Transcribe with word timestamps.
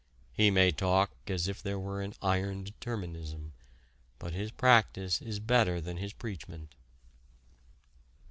He 0.33 0.49
may 0.49 0.71
talk 0.71 1.11
as 1.27 1.47
if 1.47 1.61
there 1.61 1.77
were 1.77 2.01
an 2.01 2.15
iron 2.23 2.63
determinism, 2.63 3.53
but 4.17 4.33
his 4.33 4.49
practice 4.49 5.21
is 5.21 5.37
better 5.37 5.79
than 5.79 5.97
his 5.97 6.11
preachment. 6.13 6.73